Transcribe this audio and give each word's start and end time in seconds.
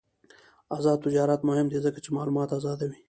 آزاد 0.77 0.97
تجارت 1.05 1.41
مهم 1.49 1.67
دی 1.71 1.79
ځکه 1.85 1.99
چې 2.03 2.09
معلومات 2.17 2.49
آزادوي. 2.59 2.97